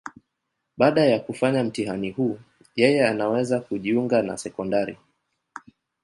Baada 0.77 1.05
ya 1.05 1.19
kufanya 1.19 1.63
mtihani 1.63 2.11
huu, 2.11 2.39
yeye 2.75 3.07
anaweza 3.07 3.59
kujiunga 3.59 4.21
na 4.21 4.37
sekondari. 4.37 4.97